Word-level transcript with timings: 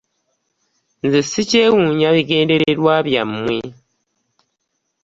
Nze 1.05 1.19
sikyewuunya 1.31 2.09
bigendererwa 2.15 2.93
byammwe. 3.07 3.57